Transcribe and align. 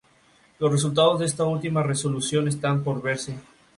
Los 0.57 0.71
resultados 0.71 1.19
de 1.19 1.27
esta 1.27 1.43
última 1.43 1.83
resolución 1.83 2.47
están 2.47 2.83
por 2.83 3.03
verse. 3.03 3.35